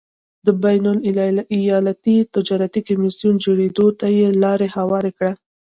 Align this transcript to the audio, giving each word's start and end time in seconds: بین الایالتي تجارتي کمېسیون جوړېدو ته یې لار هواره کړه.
بین 0.63 0.85
الایالتي 1.07 2.15
تجارتي 2.35 2.81
کمېسیون 2.87 3.35
جوړېدو 3.45 3.85
ته 3.99 4.07
یې 4.17 4.27
لار 4.41 4.59
هواره 4.75 5.11
کړه. 5.17 5.31